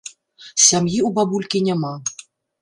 Сям'і 0.65 0.95
ў 0.99 1.09
бабулькі 1.19 1.63
няма. 1.69 1.93